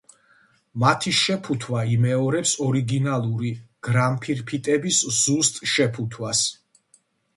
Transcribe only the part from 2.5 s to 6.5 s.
ორიგინალური გრამფირფიტების ზუსტ შეფუთვას.